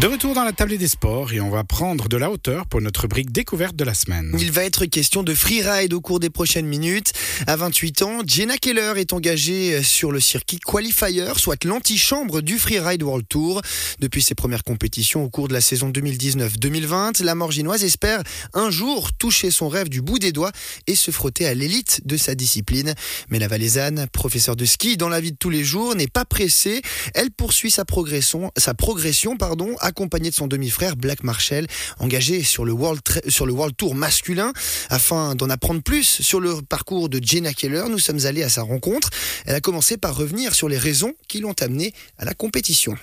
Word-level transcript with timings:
De 0.00 0.06
retour 0.06 0.32
dans 0.32 0.44
la 0.44 0.52
table 0.52 0.78
des 0.78 0.86
sports 0.86 1.32
et 1.32 1.40
on 1.40 1.50
va 1.50 1.64
prendre 1.64 2.08
de 2.08 2.16
la 2.16 2.30
hauteur 2.30 2.66
pour 2.66 2.80
notre 2.80 3.08
brique 3.08 3.32
découverte 3.32 3.74
de 3.74 3.82
la 3.82 3.94
semaine. 3.94 4.32
Il 4.38 4.52
va 4.52 4.62
être 4.62 4.84
question 4.84 5.24
de 5.24 5.34
freeride 5.34 5.92
au 5.92 6.00
cours 6.00 6.20
des 6.20 6.30
prochaines 6.30 6.66
minutes. 6.66 7.12
À 7.48 7.56
28 7.56 8.02
ans, 8.02 8.18
Jenna 8.24 8.58
Keller 8.58 8.92
est 8.98 9.12
engagée 9.12 9.82
sur 9.82 10.12
le 10.12 10.20
circuit 10.20 10.60
Qualifier, 10.60 11.32
soit 11.36 11.64
l'antichambre 11.64 12.42
du 12.42 12.60
Freeride 12.60 13.02
World 13.02 13.26
Tour. 13.28 13.60
Depuis 13.98 14.22
ses 14.22 14.36
premières 14.36 14.62
compétitions 14.62 15.24
au 15.24 15.30
cours 15.30 15.48
de 15.48 15.52
la 15.52 15.60
saison 15.60 15.90
2019-2020, 15.90 17.24
la 17.24 17.34
Morginoise 17.34 17.82
espère 17.82 18.22
un 18.54 18.70
jour 18.70 19.12
toucher 19.12 19.50
son 19.50 19.68
rêve 19.68 19.88
du 19.88 20.00
bout 20.00 20.20
des 20.20 20.30
doigts 20.30 20.52
et 20.86 20.94
se 20.94 21.10
frotter 21.10 21.44
à 21.44 21.54
l'élite 21.54 22.02
de 22.04 22.16
sa 22.16 22.36
discipline. 22.36 22.94
Mais 23.30 23.40
la 23.40 23.48
Valaisanne, 23.48 24.06
professeure 24.12 24.54
de 24.54 24.64
ski 24.64 24.96
dans 24.96 25.08
la 25.08 25.20
vie 25.20 25.32
de 25.32 25.38
tous 25.38 25.50
les 25.50 25.64
jours, 25.64 25.96
n'est 25.96 26.06
pas 26.06 26.24
pressée. 26.24 26.82
Elle 27.14 27.32
poursuit 27.32 27.72
sa 27.72 27.84
progression, 27.84 28.52
sa 28.56 28.74
progression 28.74 29.36
pardon, 29.36 29.74
accompagné 29.88 30.30
de 30.30 30.34
son 30.34 30.46
demi-frère 30.46 30.96
Black 30.96 31.24
Marshall, 31.24 31.66
engagé 31.98 32.42
sur 32.42 32.64
le 32.64 32.72
World, 32.72 33.00
sur 33.28 33.46
le 33.46 33.52
World 33.52 33.76
Tour 33.76 33.94
masculin. 33.94 34.52
Afin 34.88 35.34
d'en 35.34 35.50
apprendre 35.50 35.82
plus 35.82 36.04
sur 36.04 36.40
le 36.40 36.62
parcours 36.62 37.08
de 37.08 37.20
Jenna 37.22 37.52
Keller, 37.52 37.84
nous 37.90 37.98
sommes 37.98 38.24
allés 38.24 38.42
à 38.42 38.48
sa 38.48 38.62
rencontre. 38.62 39.10
Elle 39.46 39.54
a 39.54 39.60
commencé 39.60 39.96
par 39.96 40.16
revenir 40.16 40.54
sur 40.54 40.68
les 40.68 40.78
raisons 40.78 41.14
qui 41.26 41.40
l'ont 41.40 41.54
amenée 41.60 41.92
à 42.18 42.24
la 42.24 42.34
compétition. 42.34 42.96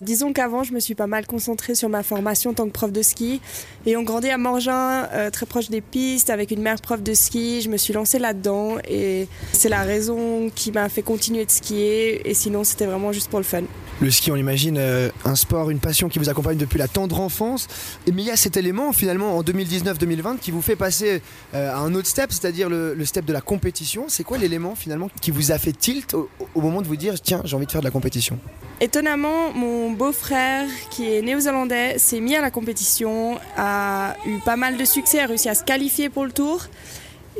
Disons 0.00 0.32
qu'avant, 0.32 0.62
je 0.62 0.72
me 0.72 0.78
suis 0.78 0.94
pas 0.94 1.08
mal 1.08 1.26
concentrée 1.26 1.74
sur 1.74 1.88
ma 1.88 2.04
formation 2.04 2.52
en 2.52 2.54
tant 2.54 2.66
que 2.66 2.72
prof 2.72 2.92
de 2.92 3.02
ski. 3.02 3.40
Et 3.84 3.96
on 3.96 4.04
grandit 4.04 4.30
à 4.30 4.38
Morgin, 4.38 5.08
euh, 5.12 5.28
très 5.30 5.44
proche 5.44 5.70
des 5.70 5.80
pistes, 5.80 6.30
avec 6.30 6.52
une 6.52 6.62
mère 6.62 6.80
prof 6.80 7.02
de 7.02 7.14
ski. 7.14 7.62
Je 7.62 7.68
me 7.68 7.76
suis 7.76 7.92
lancée 7.92 8.20
là-dedans 8.20 8.76
et 8.88 9.26
c'est 9.52 9.68
la 9.68 9.82
raison 9.82 10.50
qui 10.54 10.70
m'a 10.70 10.88
fait 10.88 11.02
continuer 11.02 11.44
de 11.44 11.50
skier. 11.50 12.30
Et 12.30 12.34
sinon, 12.34 12.62
c'était 12.62 12.86
vraiment 12.86 13.12
juste 13.12 13.28
pour 13.28 13.40
le 13.40 13.44
fun. 13.44 13.62
Le 14.00 14.12
ski, 14.12 14.30
on 14.30 14.36
l'imagine, 14.36 14.76
euh, 14.78 15.10
un 15.24 15.34
sport, 15.34 15.70
une 15.70 15.80
passion 15.80 16.08
qui 16.08 16.20
vous 16.20 16.28
accompagne 16.28 16.56
depuis 16.56 16.78
la 16.78 16.86
tendre 16.86 17.20
enfance. 17.20 17.66
Mais 18.06 18.22
il 18.22 18.26
y 18.26 18.30
a 18.30 18.36
cet 18.36 18.56
élément, 18.56 18.92
finalement, 18.92 19.36
en 19.36 19.42
2019-2020, 19.42 20.38
qui 20.38 20.52
vous 20.52 20.62
fait 20.62 20.76
passer 20.76 21.20
euh, 21.54 21.74
à 21.74 21.78
un 21.78 21.92
autre 21.96 22.06
step, 22.06 22.30
c'est-à-dire 22.30 22.68
le, 22.68 22.94
le, 22.94 23.04
step 23.04 23.24
de 23.24 23.32
la 23.32 23.40
compétition. 23.40 24.04
C'est 24.06 24.22
quoi 24.22 24.38
l'élément, 24.38 24.76
finalement, 24.76 25.10
qui 25.20 25.32
vous 25.32 25.50
a 25.50 25.58
fait 25.58 25.72
tilt 25.72 26.14
au, 26.14 26.28
au 26.54 26.60
moment 26.60 26.80
de 26.80 26.86
vous 26.86 26.94
dire, 26.94 27.20
tiens, 27.20 27.42
j'ai 27.44 27.56
envie 27.56 27.66
de 27.66 27.72
faire 27.72 27.80
de 27.80 27.86
la 27.86 27.90
compétition? 27.90 28.38
Étonnamment, 28.80 29.52
mon 29.52 29.90
beau-frère, 29.90 30.68
qui 30.90 31.12
est 31.12 31.20
néo-zélandais, 31.20 31.98
s'est 31.98 32.20
mis 32.20 32.36
à 32.36 32.40
la 32.40 32.52
compétition, 32.52 33.40
a 33.56 34.14
eu 34.26 34.38
pas 34.44 34.54
mal 34.54 34.76
de 34.76 34.84
succès, 34.84 35.18
a 35.18 35.26
réussi 35.26 35.48
à 35.48 35.56
se 35.56 35.64
qualifier 35.64 36.08
pour 36.08 36.24
le 36.24 36.30
tour. 36.30 36.68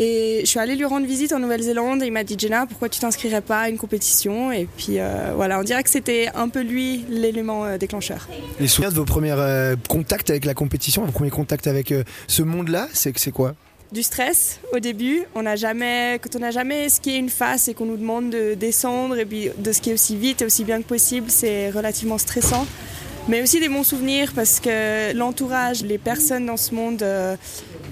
Et 0.01 0.43
je 0.45 0.47
suis 0.47 0.61
allée 0.61 0.77
lui 0.77 0.85
rendre 0.85 1.07
visite 1.07 1.33
en 1.33 1.41
Nouvelle-Zélande 1.41 2.05
et 2.05 2.07
il 2.07 2.13
m'a 2.13 2.23
dit 2.23 2.37
Jenna, 2.39 2.67
pourquoi 2.67 2.89
tu 2.89 3.01
t'inscrirais 3.01 3.41
pas 3.41 3.63
à 3.63 3.69
une 3.69 3.79
compétition? 3.79 4.53
Et 4.53 4.69
puis 4.77 5.01
euh, 5.01 5.33
voilà, 5.35 5.59
on 5.59 5.65
dirait 5.65 5.83
que 5.83 5.91
c'était 5.91 6.29
un 6.37 6.49
peu 6.49 6.61
lui 6.61 7.05
l'élément 7.09 7.65
euh, 7.65 7.79
déclencheur. 7.79 8.29
Les 8.61 8.69
souvenirs 8.69 8.93
de 8.93 8.97
vos 8.97 9.05
premiers 9.05 9.33
euh, 9.33 9.75
contacts 9.89 10.31
avec 10.31 10.45
la 10.45 10.55
compétition, 10.55 11.05
vos 11.05 11.11
premiers 11.11 11.31
contacts 11.31 11.67
avec 11.67 11.93
ce 12.29 12.43
monde-là, 12.43 12.89
c'est 12.93 13.33
quoi? 13.33 13.57
Du 13.91 14.05
stress 14.05 14.61
au 14.73 14.79
début. 14.79 15.25
On 15.35 15.43
n'a 15.43 15.57
jamais, 15.57 16.21
quand 16.23 16.37
on 16.37 16.41
n'a 16.41 16.53
jamais 16.53 16.89
skié 16.91 17.17
une 17.17 17.31
face 17.31 17.67
et 17.67 17.75
qu'on 17.75 17.87
nous 17.87 17.97
demande 17.97 18.31
de 18.31 18.55
descendre 18.55 19.19
et 19.19 19.25
puis 19.25 19.51
de 19.57 19.73
skier 19.73 19.95
aussi 19.95 20.17
vite 20.17 20.43
et 20.43 20.45
aussi 20.45 20.63
bien 20.63 20.81
que 20.81 20.87
possible, 20.87 21.29
c'est 21.29 21.71
relativement 21.71 22.19
stressant. 22.19 22.67
Mais 23.29 23.43
aussi 23.43 23.59
des 23.61 23.69
bons 23.69 23.83
souvenirs 23.83 24.33
parce 24.35 24.61
que 24.61 25.13
l'entourage, 25.15 25.83
les 25.83 25.99
personnes 25.99 26.47
dans 26.47 26.57
ce 26.57 26.75
monde 26.75 27.05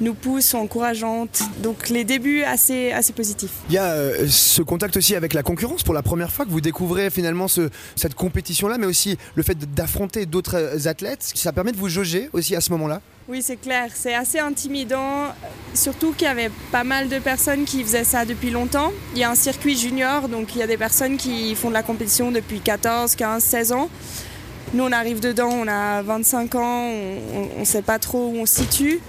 nous 0.01 0.15
poussent, 0.15 0.47
sont 0.47 0.59
encourageantes. 0.59 1.43
Donc 1.63 1.89
les 1.89 2.05
débuts 2.05 2.43
assez, 2.43 2.93
assez 2.93 3.13
positifs. 3.13 3.51
Il 3.69 3.75
y 3.75 3.79
a 3.79 3.93
euh, 3.93 4.27
ce 4.29 4.63
contact 4.63 4.97
aussi 4.97 5.15
avec 5.15 5.35
la 5.35 5.43
concurrence 5.43 5.83
pour 5.83 5.95
la 5.95 6.03
première 6.03 6.31
fois 6.31 6.45
que 6.45 6.51
vous 6.51 6.61
découvrez 6.61 7.11
finalement 7.11 7.49
ce, 7.49 7.71
cette 7.95 8.15
compétition-là, 8.15 8.79
mais 8.79 8.87
aussi 8.87 9.17
le 9.35 9.43
fait 9.43 9.75
d'affronter 9.75 10.27
d'autres 10.27 10.89
athlètes. 10.89 11.33
Ça 11.35 11.53
permet 11.53 11.73
de 11.73 11.77
vous 11.79 11.89
jauger 11.89 12.29
aussi 12.33 12.55
à 12.55 12.61
ce 12.61 12.71
moment-là? 12.73 13.01
Oui, 13.29 13.43
c'est 13.43 13.57
clair. 13.57 13.91
C'est 13.93 14.15
assez 14.15 14.39
intimidant, 14.39 15.35
surtout 15.75 16.13
qu'il 16.13 16.29
y 16.29 16.31
avait 16.31 16.51
pas 16.71 16.85
mal 16.85 17.09
de 17.09 17.19
personnes 17.19 17.65
qui 17.65 17.83
faisaient 17.83 18.05
ça 18.05 18.25
depuis 18.25 18.51
longtemps. 18.51 18.93
Il 19.15 19.19
y 19.19 19.25
a 19.25 19.31
un 19.31 19.35
circuit 19.35 19.77
junior, 19.77 20.29
donc 20.29 20.55
il 20.55 20.59
y 20.59 20.63
a 20.63 20.69
des 20.69 20.77
personnes 20.77 21.17
qui 21.17 21.55
font 21.57 21.69
de 21.69 21.75
la 21.75 21.83
compétition 21.83 22.31
depuis 22.31 22.61
14, 22.61 23.17
15, 23.17 23.43
16 23.43 23.73
ans. 23.73 23.91
Nous, 24.75 24.85
on 24.85 24.93
arrive 24.93 25.21
dedans, 25.21 25.51
on 25.51 25.67
a 25.67 26.03
25 26.03 26.55
ans, 26.55 26.89
on 27.57 27.61
ne 27.61 27.65
sait 27.65 27.83
pas 27.83 27.99
trop 27.99 28.29
où 28.29 28.37
on 28.37 28.47
se 28.47 28.63
situe. 28.63 29.01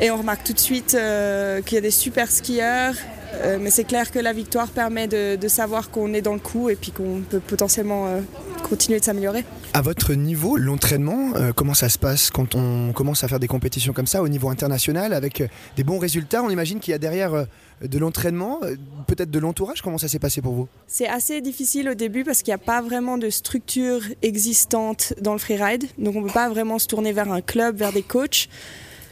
Et 0.00 0.12
on 0.12 0.16
remarque 0.16 0.44
tout 0.44 0.52
de 0.52 0.60
suite 0.60 0.94
euh, 0.94 1.60
qu'il 1.60 1.74
y 1.74 1.78
a 1.78 1.80
des 1.80 1.90
super 1.90 2.30
skieurs. 2.30 2.94
Euh, 3.34 3.58
mais 3.60 3.70
c'est 3.70 3.84
clair 3.84 4.12
que 4.12 4.20
la 4.20 4.32
victoire 4.32 4.68
permet 4.68 5.08
de, 5.08 5.34
de 5.34 5.48
savoir 5.48 5.90
qu'on 5.90 6.14
est 6.14 6.22
dans 6.22 6.34
le 6.34 6.38
coup 6.38 6.70
et 6.70 6.76
puis 6.76 6.92
qu'on 6.92 7.22
peut 7.28 7.40
potentiellement 7.40 8.06
euh, 8.06 8.20
continuer 8.62 9.00
de 9.00 9.04
s'améliorer. 9.04 9.44
À 9.74 9.82
votre 9.82 10.14
niveau, 10.14 10.56
l'entraînement, 10.56 11.32
comment 11.54 11.74
ça 11.74 11.88
se 11.88 11.98
passe 11.98 12.30
quand 12.30 12.54
on 12.54 12.92
commence 12.92 13.22
à 13.22 13.28
faire 13.28 13.38
des 13.38 13.46
compétitions 13.48 13.92
comme 13.92 14.06
ça 14.06 14.22
au 14.22 14.28
niveau 14.28 14.48
international 14.48 15.12
avec 15.12 15.42
des 15.76 15.84
bons 15.84 15.98
résultats? 15.98 16.42
On 16.42 16.48
imagine 16.48 16.80
qu'il 16.80 16.92
y 16.92 16.94
a 16.94 16.98
derrière 16.98 17.44
de 17.82 17.98
l'entraînement, 17.98 18.60
peut-être 19.06 19.30
de 19.30 19.38
l'entourage. 19.38 19.82
Comment 19.82 19.98
ça 19.98 20.08
s'est 20.08 20.18
passé 20.18 20.40
pour 20.40 20.54
vous? 20.54 20.68
C'est 20.86 21.06
assez 21.06 21.42
difficile 21.42 21.90
au 21.90 21.94
début 21.94 22.24
parce 22.24 22.42
qu'il 22.42 22.50
n'y 22.50 22.56
a 22.56 22.64
pas 22.64 22.80
vraiment 22.80 23.18
de 23.18 23.28
structure 23.28 24.00
existante 24.22 25.12
dans 25.20 25.32
le 25.32 25.38
freeride. 25.38 25.84
Donc 25.98 26.16
on 26.16 26.22
ne 26.22 26.26
peut 26.26 26.32
pas 26.32 26.48
vraiment 26.48 26.78
se 26.78 26.86
tourner 26.86 27.12
vers 27.12 27.30
un 27.30 27.42
club, 27.42 27.76
vers 27.76 27.92
des 27.92 28.02
coachs. 28.02 28.48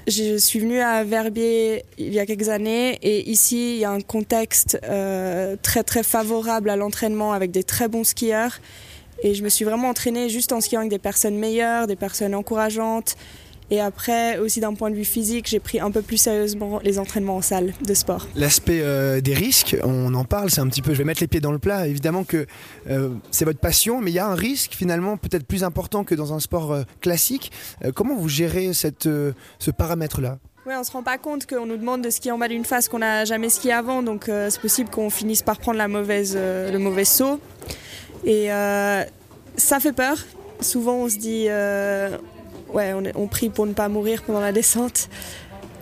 Je 0.06 0.36
suis 0.38 0.60
venue 0.60 0.78
à 0.78 1.02
Verbier 1.02 1.84
il 1.98 2.14
y 2.14 2.20
a 2.20 2.26
quelques 2.26 2.48
années 2.48 2.96
et 3.02 3.28
ici 3.28 3.74
il 3.74 3.80
y 3.80 3.84
a 3.84 3.90
un 3.90 4.00
contexte 4.00 4.78
euh, 4.84 5.56
très 5.60 5.82
très 5.82 6.04
favorable 6.04 6.70
à 6.70 6.76
l'entraînement 6.76 7.32
avec 7.32 7.50
des 7.50 7.64
très 7.64 7.88
bons 7.88 8.04
skieurs. 8.04 8.60
Et 9.24 9.34
je 9.34 9.42
me 9.42 9.48
suis 9.48 9.64
vraiment 9.64 9.88
entraînée 9.88 10.28
juste 10.28 10.52
en 10.52 10.60
skiant 10.60 10.78
avec 10.80 10.90
des 10.90 11.00
personnes 11.00 11.36
meilleures, 11.36 11.88
des 11.88 11.96
personnes 11.96 12.36
encourageantes 12.36 13.16
et 13.70 13.80
après, 13.80 14.38
aussi 14.38 14.60
d'un 14.60 14.74
point 14.74 14.90
de 14.90 14.94
vue 14.94 15.04
physique, 15.04 15.46
j'ai 15.48 15.58
pris 15.58 15.80
un 15.80 15.90
peu 15.90 16.00
plus 16.00 16.18
sérieusement 16.18 16.78
les 16.84 17.00
entraînements 17.00 17.36
en 17.36 17.42
salle 17.42 17.74
de 17.84 17.94
sport. 17.94 18.28
L'aspect 18.36 18.80
euh, 18.80 19.20
des 19.20 19.34
risques, 19.34 19.76
on 19.82 20.14
en 20.14 20.24
parle, 20.24 20.50
c'est 20.50 20.60
un 20.60 20.68
petit 20.68 20.82
peu, 20.82 20.92
je 20.92 20.98
vais 20.98 21.04
mettre 21.04 21.20
les 21.20 21.26
pieds 21.26 21.40
dans 21.40 21.50
le 21.50 21.58
plat. 21.58 21.88
Évidemment 21.88 22.22
que 22.22 22.46
euh, 22.88 23.10
c'est 23.32 23.44
votre 23.44 23.58
passion, 23.58 24.00
mais 24.00 24.12
il 24.12 24.14
y 24.14 24.20
a 24.20 24.26
un 24.26 24.36
risque 24.36 24.72
finalement 24.74 25.16
peut-être 25.16 25.44
plus 25.44 25.64
important 25.64 26.04
que 26.04 26.14
dans 26.14 26.32
un 26.32 26.38
sport 26.38 26.72
euh, 26.72 26.82
classique. 27.00 27.50
comment 27.94 28.14
vous 28.14 28.28
gérez 28.28 28.72
cette, 28.72 29.08
ce 29.58 29.70
paramètre-là? 29.70 30.38
Oui, 30.66 30.74
on 30.78 30.84
se 30.84 30.92
rend 30.92 31.02
pas 31.02 31.18
compte 31.18 31.46
qu'on 31.46 31.66
nous 31.66 31.76
demande 31.76 32.02
de 32.02 32.10
skier 32.10 32.32
en 32.32 32.38
bas 32.38 32.48
d'une 32.48 32.64
face 32.64 32.88
qu'on 32.88 32.98
n'a 32.98 33.24
jamais 33.24 33.48
skié 33.48 33.72
avant, 33.72 34.02
donc 34.02 34.24
c'est 34.26 34.60
possible 34.60 34.90
qu'on 34.90 35.10
finisse 35.10 35.42
par 35.42 35.58
prendre 35.58 35.78
la 35.78 35.86
mauvaise, 35.86 36.36
le 36.36 36.76
mauvais 36.78 37.04
saut. 37.04 37.40
Et 38.24 38.48
ça 38.48 39.80
fait 39.80 39.92
peur. 39.92 40.18
Souvent, 40.60 40.94
on 40.96 41.08
se 41.08 41.18
dit 41.18 41.46
ouais, 42.76 42.94
on, 43.14 43.26
prie 43.26 43.48
pour 43.48 43.66
ne 43.66 43.72
pas 43.72 43.88
mourir 43.88 44.22
pendant 44.22 44.40
la 44.40 44.52
descente. 44.52 45.08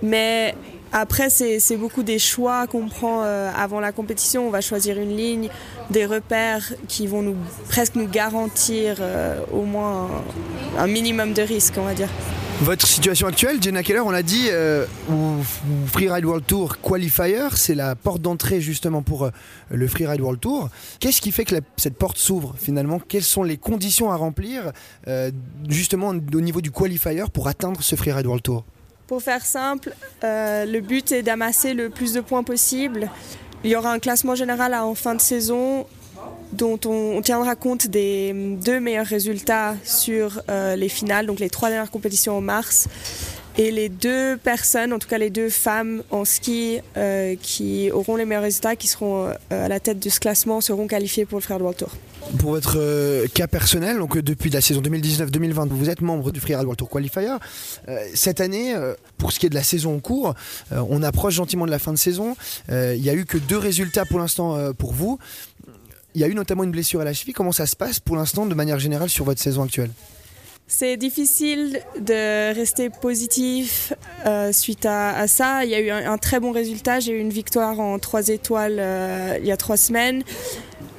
Mais 0.03 0.55
après, 0.93 1.28
c'est 1.28 1.77
beaucoup 1.77 2.03
des 2.03 2.19
choix 2.19 2.66
qu'on 2.66 2.88
prend 2.88 3.22
euh, 3.25 3.50
avant 3.56 3.81
la 3.81 3.93
compétition. 3.93 4.47
On 4.47 4.50
va 4.50 4.60
choisir 4.60 4.99
une 4.99 5.16
ligne, 5.16 5.49
des 5.91 6.06
repères 6.06 6.72
qui 6.88 7.06
vont 7.06 7.22
nous, 7.22 7.37
presque 7.69 7.97
nous 7.97 8.06
garantir 8.06 8.99
euh, 9.00 9.41
au 9.53 9.62
moins 9.62 10.09
un, 10.78 10.84
un, 10.84 10.87
minimum 10.87 11.33
de 11.33 11.43
risque, 11.43 11.75
on 11.77 11.84
va 11.84 11.94
dire. 11.94 12.09
Votre 12.60 12.87
situation 12.87 13.26
actuelle, 13.26 13.60
Jenna 13.60 13.82
Keller, 13.82 14.00
on 14.00 14.10
l'a 14.10 14.22
dit, 14.22 14.47
euh, 14.48 14.87
Freeride 15.87 16.25
World 16.25 16.47
Tour 16.47 16.81
Qualifier, 16.81 17.48
c'est 17.56 17.75
la 17.75 17.97
porte 17.97 18.22
d'entrée 18.22 18.60
justement 18.60 19.03
pour 19.03 19.25
euh, 19.25 19.31
le 19.70 19.88
Freeride 19.88 20.20
World 20.20 20.41
Tour. 20.41 20.70
Qu'est-ce 21.00 21.20
qui 21.20 21.32
fait 21.32 21.44
que 21.44 21.56
cette 21.76 21.97
porte 21.97 22.16
s'ouvre 22.16 22.54
finalement? 22.56 23.00
Quelles 23.00 23.25
sont 23.25 23.42
les 23.42 23.56
conditions 23.56 24.12
à 24.12 24.16
remplir 24.16 24.72
euh, 25.09 25.32
justement 25.69 26.09
au 26.09 26.41
niveau 26.41 26.60
du 26.60 26.70
Qualifier 26.70 27.25
pour 27.32 27.48
atteindre 27.48 27.82
ce 27.82 27.97
Freeride 27.97 28.26
World 28.26 28.44
Tour? 28.44 28.65
Pour 29.09 29.21
faire 29.21 29.44
simple, 29.44 29.92
euh, 30.22 30.65
le 30.65 30.81
but 30.81 31.12
est 31.12 31.22
d'amasser 31.22 31.75
le 31.75 31.91
plus 31.91 32.12
de 32.15 32.21
points 32.21 32.44
possible. 32.44 33.10
Il 33.65 33.71
y 33.71 33.76
aura 33.76 33.92
un 33.92 33.98
classement 33.98 34.36
général 34.36 34.75
en 34.75 34.94
fin 34.94 35.15
de 35.15 35.21
saison 35.21 35.86
dont 36.54 36.78
on, 36.87 37.20
tiendra 37.22 37.56
compte 37.56 37.87
des 37.88 38.32
deux 38.32 38.81
meilleurs 38.81 39.06
résultats 39.06 39.75
sur 39.84 40.41
euh, 40.48 40.77
les 40.77 40.89
finales, 40.89 41.27
donc 41.27 41.41
les 41.41 41.51
trois 41.51 41.68
dernières 41.68 41.91
compétitions 41.91 42.36
en 42.36 42.41
mars. 42.41 42.89
Et 43.56 43.71
les 43.71 43.89
deux 43.89 44.36
personnes, 44.36 44.92
en 44.92 44.98
tout 44.98 45.06
cas 45.06 45.18
les 45.18 45.30
deux 45.30 45.48
femmes 45.48 46.03
en 46.10 46.24
ski 46.24 46.80
euh, 46.97 47.36
qui 47.41 47.89
auront 47.92 48.16
les 48.16 48.24
meilleurs 48.24 48.42
résultats, 48.42 48.74
qui 48.74 48.89
seront 48.89 49.27
euh, 49.27 49.34
à 49.65 49.68
la 49.68 49.78
tête 49.78 50.01
de 50.01 50.09
ce 50.10 50.18
classement, 50.18 50.60
seront 50.60 50.89
qualifiées 50.89 51.24
pour 51.24 51.39
le 51.39 51.42
Freeride 51.42 51.62
World 51.62 51.78
Tour. 51.78 51.91
Pour 52.39 52.51
votre 52.51 53.27
cas 53.34 53.47
personnel, 53.47 53.98
donc 53.98 54.18
depuis 54.18 54.50
la 54.50 54.60
saison 54.60 54.80
2019-2020, 54.80 55.68
vous 55.68 55.91
êtes 55.91 56.00
membre 56.00 56.33
du 56.33 56.41
Freeride 56.41 56.65
World 56.65 56.78
Tour 56.78 56.89
Qualifier. 56.89 57.36
Cette 58.15 58.41
année, 58.41 58.74
pour 59.18 59.30
ce 59.30 59.39
qui 59.39 59.45
est 59.45 59.50
de 59.50 59.54
la 59.54 59.62
saison 59.62 59.95
en 59.97 59.98
cours, 59.98 60.34
on 60.71 61.03
approche 61.03 61.34
gentiment 61.34 61.66
de 61.66 61.71
la 61.71 61.78
fin 61.78 61.92
de 61.92 61.98
saison. 61.98 62.34
Il 62.71 62.98
n'y 62.98 63.10
a 63.10 63.15
eu 63.15 63.27
que 63.27 63.36
deux 63.36 63.59
résultats 63.59 64.07
pour 64.07 64.21
l'instant 64.21 64.72
pour 64.72 64.95
vous. 64.95 65.18
Il 66.15 66.21
y 66.21 66.25
a 66.25 66.28
eu 66.28 66.34
notamment 66.34 66.63
une 66.65 66.71
blessure 66.71 67.01
à 67.01 67.05
la 67.05 67.13
cheville. 67.13 67.34
Comment 67.34 67.53
ça 67.53 67.66
se 67.66 67.75
passe 67.75 67.99
pour 67.99 68.16
l'instant 68.16 68.47
de 68.47 68.55
manière 68.55 68.78
générale 68.78 69.09
sur 69.09 69.25
votre 69.25 69.41
saison 69.41 69.63
actuelle? 69.63 69.91
C'est 70.66 70.97
difficile 70.97 71.81
de 72.01 72.55
rester 72.55 72.89
positif 72.89 73.93
euh, 74.25 74.51
suite 74.51 74.87
à, 74.87 75.27
ça. 75.27 75.65
Il 75.65 75.71
y 75.71 75.75
a 75.75 75.81
eu 75.81 75.91
un, 75.91 76.16
très 76.16 76.41
bon 76.41 76.53
résultat. 76.53 77.01
J'ai 77.01 77.13
eu 77.13 77.21
une 77.21 77.31
victoire 77.31 77.81
en 77.81 77.99
trois 77.99 78.28
étoiles 78.28 78.78
euh, 78.78 79.37
il 79.41 79.47
y 79.47 79.53
a 79.53 79.57
trois 79.57 79.77
semaines. 79.77 80.22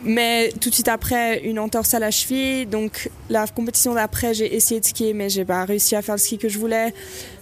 mais 0.04 0.54
tout 0.62 0.70
de 0.70 0.74
suite 0.74 0.88
après, 0.88 1.40
une 1.44 1.58
entorse 1.58 1.96
à 1.96 2.00
la 2.00 2.12
cheville. 2.12 2.68
Donc 2.68 3.10
la 3.30 3.48
compétition 3.48 3.96
d'après, 3.96 4.36
j'ai 4.36 4.54
essayé 4.54 4.80
de 4.80 4.86
skier, 4.86 5.14
mais 5.14 5.30
j'ai 5.30 5.46
pas 5.46 5.66
réussi 5.66 5.96
à 5.96 6.04
faire 6.04 6.16
le 6.16 6.20
ski 6.20 6.38
que 6.38 6.48
je 6.48 6.60
voulais. 6.60 6.94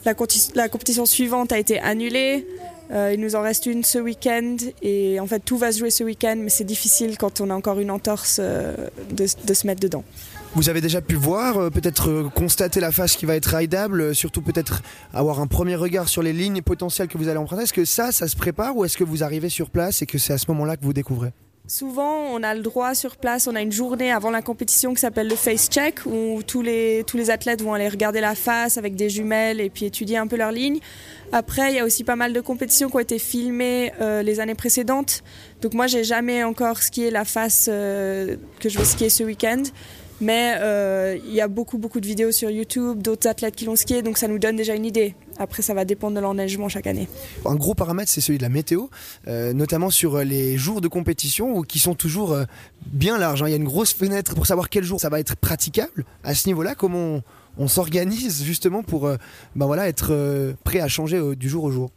La, 0.05 0.13
la 0.55 0.69
compétition 0.69 1.05
suivante 1.05 1.51
a 1.51 1.59
été 1.59 1.79
annulée. 1.79 2.47
Euh, 2.93 3.11
il 3.13 3.19
nous 3.19 3.35
en 3.35 3.41
reste 3.41 3.65
une 3.65 3.83
ce 3.83 3.97
week-end 3.97 4.55
et 4.83 5.19
en 5.19 5.25
fait 5.25 5.39
tout 5.39 5.57
va 5.57 5.71
se 5.71 5.79
jouer 5.79 5.89
ce 5.89 6.03
week-end, 6.03 6.35
mais 6.37 6.49
c'est 6.49 6.63
difficile 6.63 7.17
quand 7.17 7.41
on 7.41 7.49
a 7.49 7.55
encore 7.55 7.79
une 7.79 7.89
entorse 7.89 8.39
euh, 8.41 8.75
de, 9.11 9.25
se 9.25 9.65
mettre 9.65 9.81
dedans. 9.81 10.03
Vous 10.53 10.69
avez 10.69 10.81
déjà 10.81 11.01
pu 11.01 11.15
voir, 11.15 11.57
euh, 11.57 11.69
peut-être 11.71 12.29
constater 12.35 12.79
la 12.79 12.91
phase 12.91 13.15
qui 13.15 13.25
va 13.25 13.35
être 13.35 13.55
rideable, 13.55 14.13
surtout 14.13 14.43
peut-être 14.43 14.83
avoir 15.11 15.39
un 15.39 15.47
premier 15.47 15.75
regard 15.75 16.07
sur 16.07 16.21
les 16.21 16.33
lignes 16.33 16.61
potentielles 16.61 17.07
que 17.07 17.17
vous 17.17 17.29
allez 17.29 17.39
emprunter. 17.39 17.63
Est-ce 17.63 17.73
que 17.73 17.85
ça, 17.85 18.11
ça 18.11 18.27
se 18.27 18.35
prépare 18.35 18.77
ou 18.77 18.85
est-ce 18.85 18.97
que 18.97 19.03
vous 19.03 19.23
arrivez 19.23 19.49
sur 19.49 19.71
place 19.71 20.03
et 20.03 20.05
que 20.05 20.19
c'est 20.19 20.33
à 20.33 20.37
ce 20.37 20.45
moment-là 20.49 20.77
que 20.77 20.83
vous 20.83 20.93
découvrez? 20.93 21.31
Souvent, 21.65 22.25
on 22.33 22.43
a 22.43 22.53
le 22.53 22.61
droit 22.61 22.93
sur 22.93 23.15
place, 23.15 23.47
on 23.47 23.55
a 23.55 23.61
une 23.61 23.71
journée 23.71 24.11
avant 24.11 24.31
la 24.31 24.41
compétition 24.41 24.93
qui 24.93 24.99
s'appelle 24.99 25.29
le 25.29 25.35
face 25.37 25.69
check, 25.69 26.05
où 26.05 26.43
tous 26.45 26.61
les, 26.61 27.05
tous 27.07 27.15
les 27.15 27.29
athlètes 27.29 27.61
vont 27.61 27.73
aller 27.73 27.87
regarder 27.87 28.19
la 28.19 28.35
face 28.35 28.77
avec 28.77 28.95
des 28.95 29.09
jumelles 29.09 29.61
et 29.61 29.69
puis 29.69 29.85
étudier 29.85 30.17
un 30.17 30.27
peu 30.27 30.35
leur 30.35 30.51
ligne. 30.51 30.79
Après, 31.31 31.71
il 31.71 31.77
y 31.77 31.79
a 31.79 31.85
aussi 31.85 32.03
pas 32.03 32.17
mal 32.17 32.33
de 32.33 32.41
compétitions 32.41 32.89
qui 32.89 32.97
ont 32.97 32.99
été 32.99 33.17
filmées 33.17 33.93
euh, 34.01 34.23
les 34.23 34.41
années 34.41 34.55
précédentes. 34.55 35.23
Donc 35.61 35.73
moi, 35.73 35.87
j'ai 35.87 36.03
jamais 36.03 36.43
encore 36.43 36.79
skié 36.79 37.11
la 37.11 37.23
face 37.23 37.69
euh, 37.71 38.35
que 38.59 38.67
je 38.67 38.77
vais 38.77 38.85
skier 38.85 39.09
ce 39.09 39.23
week-end. 39.23 39.63
Mais 40.19 40.55
euh, 40.57 41.17
il 41.25 41.33
y 41.33 41.39
a 41.39 41.47
beaucoup, 41.47 41.77
beaucoup 41.77 42.01
de 42.01 42.07
vidéos 42.07 42.33
sur 42.33 42.49
YouTube, 42.49 43.01
d'autres 43.01 43.27
athlètes 43.29 43.55
qui 43.55 43.63
l'ont 43.63 43.77
skié, 43.77 44.01
donc 44.01 44.17
ça 44.17 44.27
nous 44.27 44.37
donne 44.37 44.57
déjà 44.57 44.75
une 44.75 44.85
idée. 44.85 45.15
Après, 45.39 45.61
ça 45.61 45.73
va 45.73 45.85
dépendre 45.85 46.15
de 46.15 46.21
l'enneigement 46.21 46.69
chaque 46.69 46.87
année. 46.87 47.07
Un 47.45 47.55
gros 47.55 47.73
paramètre, 47.73 48.11
c'est 48.11 48.21
celui 48.21 48.37
de 48.37 48.43
la 48.43 48.49
météo, 48.49 48.87
euh, 49.27 49.53
notamment 49.53 49.89
sur 49.89 50.19
les 50.19 50.57
jours 50.57 50.81
de 50.81 50.87
compétition, 50.87 51.61
qui 51.61 51.79
sont 51.79 51.95
toujours 51.95 52.33
euh, 52.33 52.45
bien 52.85 53.17
larges. 53.17 53.43
Hein. 53.43 53.47
Il 53.47 53.51
y 53.51 53.55
a 53.55 53.57
une 53.57 53.63
grosse 53.63 53.93
fenêtre 53.93 54.35
pour 54.35 54.47
savoir 54.47 54.69
quel 54.69 54.83
jour 54.83 54.99
ça 54.99 55.09
va 55.09 55.19
être 55.19 55.35
praticable. 55.35 56.05
À 56.23 56.35
ce 56.35 56.47
niveau-là, 56.47 56.75
comment 56.75 57.21
on, 57.57 57.67
s'organise 57.67 58.43
justement 58.43 58.83
pour 58.83 59.09
ben 59.55 59.65
voilà, 59.65 59.87
être 59.87 60.55
prêt 60.63 60.79
à 60.79 60.87
changer 60.87 61.35
du 61.35 61.49
jour 61.49 61.63
au 61.63 61.71
jour? 61.71 61.91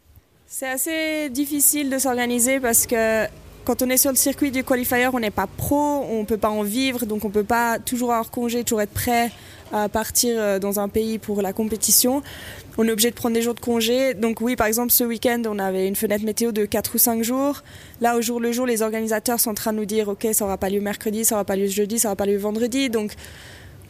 C'est 0.47 0.69
assez 0.69 1.29
difficile 1.31 1.91
de 1.91 1.99
s'organiser 1.99 2.61
parce 2.61 2.87
que 2.87 3.27
quand 3.67 3.83
on 3.83 3.91
est 3.91 3.97
sur 3.97 4.11
le 4.11 4.17
circuit 4.17 4.53
du 4.53 4.63
qualifier, 4.63 5.09
on 5.13 5.19
n'est 5.19 5.33
pas 5.33 5.49
pro, 5.49 6.07
on 6.09 6.21
ne 6.21 6.25
peut 6.25 6.37
pas 6.37 6.51
en 6.51 6.63
vivre, 6.63 7.05
donc 7.05 7.25
on 7.25 7.29
ne 7.29 7.33
peut 7.33 7.45
pas 7.45 7.81
toujours 7.81 8.13
avoir 8.13 8.31
congé, 8.31 8.63
toujours 8.63 8.81
être 8.81 8.93
prêt 8.93 9.31
à 9.73 9.89
partir 9.89 10.37
euh, 10.39 10.59
dans 10.61 10.79
un 10.79 10.89
pays 10.89 11.19
pour 11.19 11.43
la 11.43 11.53
compétition. 11.53 12.23
On 12.79 12.87
est 12.87 12.93
obligé 12.93 13.11
de 13.11 13.17
prendre 13.17 13.35
des 13.35 13.43
jours 13.43 13.55
de 13.55 13.61
congé. 13.61 14.15
Donc 14.15 14.41
oui, 14.41 14.55
par 14.55 14.69
exemple, 14.69 14.93
ce 14.93 15.03
week-end, 15.03 15.43
on 15.47 15.59
avait 15.59 15.89
une 15.89 15.97
fenêtre 15.97 16.25
météo 16.25 16.53
de 16.53 16.65
4 16.65 16.95
ou 16.95 16.99
5 16.99 17.25
jours. 17.25 17.65
Là, 18.01 18.17
au 18.17 18.23
jour 18.23 18.39
le 18.39 18.53
jour, 18.53 18.67
les 18.67 18.83
organisateurs 18.83 19.41
sont 19.41 19.51
en 19.51 19.55
train 19.55 19.73
de 19.73 19.79
nous 19.79 19.85
dire, 19.85 20.09
OK, 20.09 20.29
ça 20.33 20.45
n'aura 20.45 20.59
pas 20.59 20.69
lieu 20.69 20.81
mercredi, 20.81 21.25
ça 21.25 21.35
n'aura 21.35 21.45
pas 21.45 21.57
lieu 21.57 21.67
jeudi, 21.67 21.99
ça 21.99 22.09
n'aura 22.09 22.17
pas 22.17 22.27
lieu 22.27 22.39
vendredi. 22.39 22.89
Donc 22.89 23.15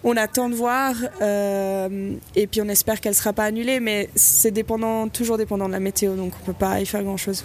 on 0.04 0.16
attend 0.16 0.48
de 0.48 0.54
voir 0.54 0.94
euh, 1.20 2.14
et 2.34 2.46
puis 2.46 2.62
on 2.62 2.68
espère 2.68 3.00
qu'elle 3.02 3.12
ne 3.12 3.16
sera 3.16 3.34
pas 3.34 3.44
annulée, 3.44 3.80
mais 3.80 4.08
c'est 4.14 4.52
dépendant, 4.52 5.08
toujours 5.08 5.36
dépendant 5.36 5.66
de 5.66 5.72
la 5.72 5.80
météo, 5.80 6.14
donc 6.14 6.32
on 6.38 6.40
ne 6.40 6.46
peut 6.46 6.58
pas 6.58 6.80
y 6.80 6.86
faire 6.86 7.02
grand-chose. 7.02 7.44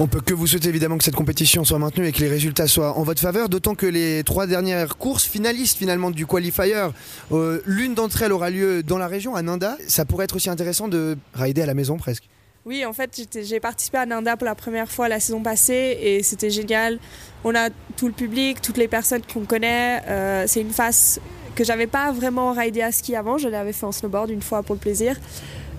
On 0.00 0.06
peut 0.06 0.20
que 0.20 0.32
vous 0.32 0.46
souhaiter 0.46 0.68
évidemment 0.68 0.96
que 0.96 1.02
cette 1.02 1.16
compétition 1.16 1.64
soit 1.64 1.80
maintenue 1.80 2.06
et 2.06 2.12
que 2.12 2.20
les 2.20 2.28
résultats 2.28 2.68
soient 2.68 2.96
en 2.96 3.02
votre 3.02 3.20
faveur, 3.20 3.48
d'autant 3.48 3.74
que 3.74 3.86
les 3.86 4.22
trois 4.22 4.46
dernières 4.46 4.96
courses 4.96 5.24
finalistes 5.24 5.76
finalement 5.76 6.12
du 6.12 6.24
qualifier, 6.24 6.88
euh, 7.32 7.60
l'une 7.66 7.94
d'entre 7.94 8.22
elles 8.22 8.30
aura 8.30 8.48
lieu 8.48 8.84
dans 8.84 8.98
la 8.98 9.08
région, 9.08 9.34
à 9.34 9.42
Nanda. 9.42 9.76
Ça 9.88 10.04
pourrait 10.04 10.26
être 10.26 10.36
aussi 10.36 10.50
intéressant 10.50 10.86
de 10.86 11.18
rider 11.34 11.62
à 11.62 11.66
la 11.66 11.74
maison 11.74 11.96
presque. 11.96 12.28
Oui, 12.64 12.84
en 12.84 12.92
fait, 12.92 13.28
j'ai 13.42 13.58
participé 13.58 13.98
à 13.98 14.06
Nanda 14.06 14.36
pour 14.36 14.44
la 14.44 14.54
première 14.54 14.88
fois 14.88 15.08
la 15.08 15.18
saison 15.18 15.42
passée 15.42 15.98
et 16.00 16.22
c'était 16.22 16.50
génial. 16.50 17.00
On 17.42 17.56
a 17.56 17.68
tout 17.96 18.06
le 18.06 18.12
public, 18.12 18.62
toutes 18.62 18.76
les 18.76 18.88
personnes 18.88 19.22
qu'on 19.32 19.46
connaît. 19.46 20.00
Euh, 20.06 20.44
c'est 20.46 20.60
une 20.60 20.70
face 20.70 21.18
que 21.56 21.64
j'avais 21.64 21.88
pas 21.88 22.12
vraiment 22.12 22.52
ridé 22.52 22.82
à 22.82 22.92
ski 22.92 23.16
avant. 23.16 23.36
Je 23.36 23.48
l'avais 23.48 23.72
fait 23.72 23.86
en 23.86 23.90
snowboard 23.90 24.30
une 24.30 24.42
fois 24.42 24.62
pour 24.62 24.76
le 24.76 24.80
plaisir. 24.80 25.16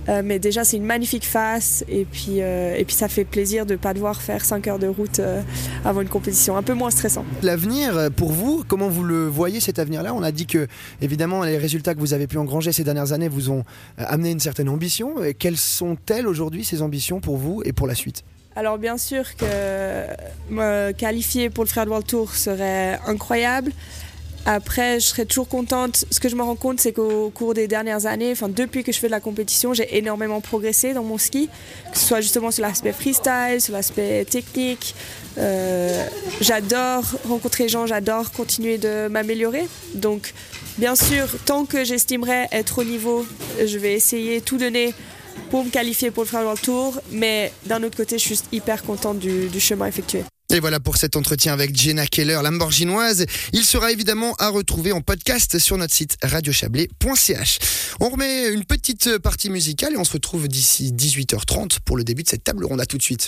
Euh, 0.09 0.21
mais 0.23 0.39
déjà, 0.39 0.63
c'est 0.63 0.77
une 0.77 0.85
magnifique 0.85 1.25
face 1.25 1.83
et 1.87 2.05
puis, 2.05 2.41
euh, 2.41 2.75
et 2.75 2.83
puis 2.83 2.95
ça 2.95 3.07
fait 3.07 3.25
plaisir 3.25 3.65
de 3.65 3.73
ne 3.73 3.77
pas 3.77 3.93
devoir 3.93 4.21
faire 4.21 4.43
5 4.43 4.67
heures 4.67 4.79
de 4.79 4.87
route 4.87 5.19
euh, 5.19 5.41
avant 5.85 6.01
une 6.01 6.09
compétition, 6.09 6.57
un 6.57 6.63
peu 6.63 6.73
moins 6.73 6.89
stressant. 6.89 7.25
L'avenir, 7.43 8.09
pour 8.15 8.31
vous, 8.31 8.63
comment 8.67 8.89
vous 8.89 9.03
le 9.03 9.27
voyez 9.27 9.59
cet 9.59 9.77
avenir-là? 9.77 10.13
On 10.13 10.23
a 10.23 10.31
dit 10.31 10.47
que, 10.47 10.67
évidemment, 11.01 11.43
les 11.43 11.57
résultats 11.57 11.93
que 11.93 11.99
vous 11.99 12.13
avez 12.13 12.27
pu 12.27 12.37
engranger 12.37 12.71
ces 12.71 12.83
dernières 12.83 13.13
années 13.13 13.29
vous 13.29 13.51
ont 13.51 13.63
amené 13.97 14.31
une 14.31 14.39
certaine 14.39 14.69
ambition. 14.69 15.15
quelles 15.37 15.57
sont-elles 15.57 16.27
aujourd'hui, 16.27 16.63
ces 16.63 16.81
ambitions 16.81 17.19
pour 17.19 17.37
vous 17.37 17.61
et 17.65 17.73
pour 17.73 17.87
la 17.87 17.95
suite? 17.95 18.23
Alors 18.55 18.77
bien 18.77 18.97
sûr 18.97 19.35
que 19.37 19.45
me 20.49 20.91
qualifier 20.91 21.49
pour 21.49 21.63
le 21.63 21.69
Frère 21.69 21.87
World 21.87 22.05
Tour 22.05 22.33
serait 22.33 22.99
incroyable. 23.05 23.71
Après, 24.45 24.99
je 24.99 25.05
serais 25.05 25.25
toujours 25.25 25.47
contente. 25.47 26.05
Ce 26.11 26.19
que 26.19 26.29
je 26.29 26.35
me 26.35 26.41
rends 26.41 26.55
compte, 26.55 26.79
c'est 26.79 26.93
qu'au 26.93 27.29
cours 27.29 27.53
des 27.53 27.67
dernières 27.67 28.05
années, 28.05 28.31
enfin 28.31 28.49
depuis 28.49 28.83
que 28.83 28.91
je 28.91 28.99
fais 28.99 29.07
de 29.07 29.11
la 29.11 29.19
compétition, 29.19 29.73
j'ai 29.73 29.97
énormément 29.97 30.41
progressé 30.41 30.93
dans 30.93 31.03
mon 31.03 31.17
ski, 31.17 31.49
que 31.91 31.97
ce 31.97 32.05
soit 32.05 32.21
justement 32.21 32.51
sur 32.51 32.63
l'aspect 32.63 32.93
freestyle, 32.93 33.59
sur 33.59 33.73
l'aspect 33.73 34.25
technique. 34.25 34.95
Euh, 35.37 36.05
j'adore 36.41 37.03
rencontrer 37.27 37.65
les 37.65 37.69
gens, 37.69 37.85
j'adore 37.85 38.31
continuer 38.31 38.77
de 38.77 39.07
m'améliorer. 39.07 39.67
Donc, 39.95 40.33
bien 40.77 40.95
sûr, 40.95 41.27
tant 41.45 41.65
que 41.65 41.83
j'estimerais 41.83 42.47
être 42.51 42.79
au 42.79 42.83
niveau, 42.83 43.25
je 43.63 43.77
vais 43.77 43.93
essayer 43.93 44.41
tout 44.41 44.57
donner 44.57 44.93
pour 45.49 45.63
me 45.63 45.69
qualifier 45.69 46.11
pour 46.11 46.23
le 46.23 46.29
World 46.31 46.61
Tour. 46.61 46.99
Mais 47.11 47.51
d'un 47.65 47.83
autre 47.83 47.97
côté, 47.97 48.17
je 48.17 48.23
suis 48.23 48.39
hyper 48.51 48.83
contente 48.83 49.19
du, 49.19 49.47
du 49.47 49.59
chemin 49.59 49.85
effectué. 49.85 50.23
Et 50.51 50.59
voilà 50.59 50.79
pour 50.79 50.97
cet 50.97 51.15
entretien 51.15 51.53
avec 51.53 51.79
Jenna 51.79 52.07
Keller, 52.07 52.39
lamborghinoise. 52.43 53.27
Il 53.53 53.63
sera 53.63 53.91
évidemment 53.91 54.33
à 54.39 54.49
retrouver 54.49 54.91
en 54.91 55.01
podcast 55.01 55.59
sur 55.59 55.77
notre 55.77 55.93
site 55.93 56.17
radiochablais.ch. 56.23 57.59
On 57.99 58.09
remet 58.09 58.47
une 58.47 58.65
petite 58.65 59.19
partie 59.19 59.51
musicale 59.51 59.93
et 59.93 59.97
on 59.97 60.03
se 60.03 60.13
retrouve 60.13 60.47
d'ici 60.47 60.91
18h30 60.91 61.77
pour 61.85 61.97
le 61.97 62.03
début 62.03 62.23
de 62.23 62.29
cette 62.29 62.43
table 62.43 62.65
ronde. 62.65 62.81
À 62.81 62.87
tout 62.87 62.97
de 62.97 63.03
suite. 63.03 63.27